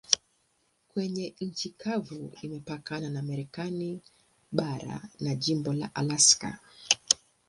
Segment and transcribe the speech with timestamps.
[0.87, 4.01] Kwenye nchi kavu imepakana na Marekani
[4.51, 6.59] bara na jimbo la Alaska.